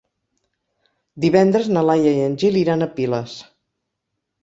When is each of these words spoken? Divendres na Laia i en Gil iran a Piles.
Divendres 1.27 1.71
na 1.75 1.85
Laia 1.91 2.17
i 2.17 2.25
en 2.31 2.41
Gil 2.45 2.61
iran 2.65 2.89
a 2.89 2.91
Piles. 2.99 3.41